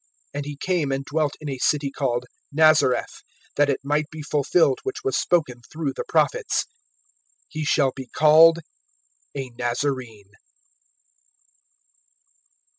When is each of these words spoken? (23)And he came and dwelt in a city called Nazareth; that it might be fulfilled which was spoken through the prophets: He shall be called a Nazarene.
(23)And 0.35 0.45
he 0.45 0.57
came 0.57 0.91
and 0.91 1.05
dwelt 1.05 1.35
in 1.39 1.47
a 1.47 1.59
city 1.59 1.91
called 1.91 2.25
Nazareth; 2.51 3.21
that 3.55 3.69
it 3.69 3.81
might 3.85 4.09
be 4.09 4.23
fulfilled 4.23 4.79
which 4.81 5.03
was 5.03 5.15
spoken 5.15 5.61
through 5.71 5.93
the 5.93 6.03
prophets: 6.09 6.65
He 7.47 7.63
shall 7.63 7.91
be 7.95 8.07
called 8.07 8.61
a 9.37 9.51
Nazarene. 9.59 10.31